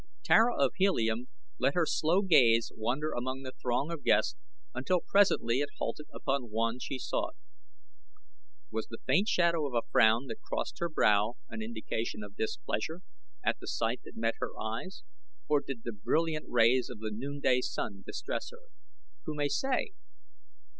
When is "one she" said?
6.49-6.97